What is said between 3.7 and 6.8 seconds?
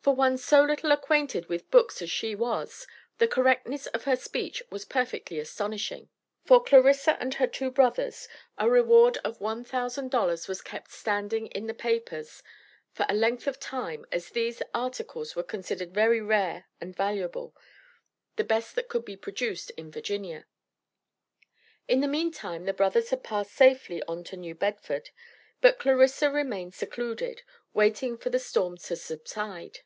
of her speech was perfectly astonishing. For